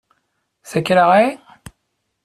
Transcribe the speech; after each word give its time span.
C’est 0.63 0.81
quel 0.81 0.97
arrêt? 0.97 1.37